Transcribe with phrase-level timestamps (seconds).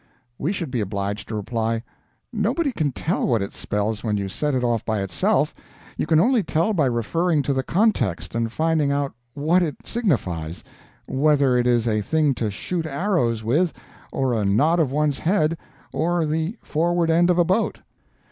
[0.39, 1.83] we should be obliged to reply,
[2.33, 5.53] "Nobody can tell what it spells when you set if off by itself;
[5.95, 10.63] you can only tell by referring to the context and finding out what it signifies
[11.05, 13.73] whether it is a thing to shoot arrows with,
[14.11, 15.55] or a nod of one's head,
[15.93, 17.81] or the forward end of a boat."